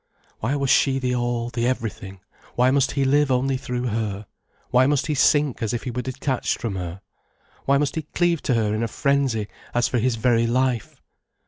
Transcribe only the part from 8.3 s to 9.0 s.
to her in a